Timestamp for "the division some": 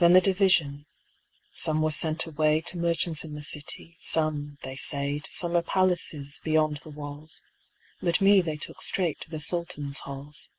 0.12-1.82